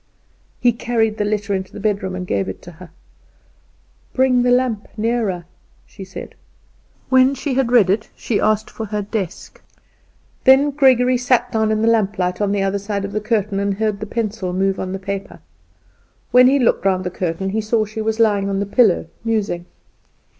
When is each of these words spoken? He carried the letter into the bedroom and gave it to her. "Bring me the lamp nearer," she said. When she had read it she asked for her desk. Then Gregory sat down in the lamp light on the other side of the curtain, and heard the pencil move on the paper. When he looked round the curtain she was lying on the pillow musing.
He 0.59 0.71
carried 0.71 1.17
the 1.19 1.23
letter 1.25 1.53
into 1.53 1.71
the 1.71 1.79
bedroom 1.79 2.15
and 2.15 2.25
gave 2.25 2.49
it 2.49 2.59
to 2.63 2.71
her. 2.71 2.89
"Bring 4.13 4.37
me 4.37 4.49
the 4.49 4.55
lamp 4.55 4.87
nearer," 4.97 5.45
she 5.85 6.03
said. 6.03 6.33
When 7.09 7.35
she 7.35 7.53
had 7.53 7.71
read 7.71 7.87
it 7.87 8.09
she 8.15 8.39
asked 8.39 8.71
for 8.71 8.87
her 8.87 9.03
desk. 9.03 9.61
Then 10.43 10.71
Gregory 10.71 11.17
sat 11.19 11.51
down 11.51 11.71
in 11.71 11.83
the 11.83 11.87
lamp 11.87 12.17
light 12.17 12.41
on 12.41 12.51
the 12.51 12.63
other 12.63 12.79
side 12.79 13.05
of 13.05 13.11
the 13.11 13.21
curtain, 13.21 13.59
and 13.59 13.75
heard 13.75 13.99
the 13.99 14.07
pencil 14.07 14.53
move 14.53 14.79
on 14.79 14.91
the 14.91 14.97
paper. 14.97 15.39
When 16.31 16.47
he 16.47 16.57
looked 16.57 16.83
round 16.83 17.03
the 17.03 17.11
curtain 17.11 17.51
she 17.61 18.01
was 18.01 18.19
lying 18.19 18.49
on 18.49 18.59
the 18.59 18.65
pillow 18.65 19.05
musing. 19.23 19.67